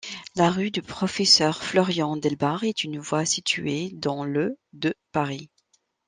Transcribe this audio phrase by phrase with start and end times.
[0.35, 5.51] La rue du Professeur-Florian-Delbarre est une voie située dans le de Paris.